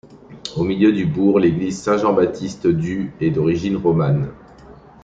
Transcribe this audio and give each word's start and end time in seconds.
Au 0.57 0.63
milieu 0.63 0.91
du 0.91 1.05
bourg, 1.05 1.37
l'église 1.37 1.79
Saint 1.83 1.95
Jean-Baptiste 1.97 2.65
du 2.65 3.13
est 3.21 3.29
d'origine 3.29 3.77
romane. 3.77 4.31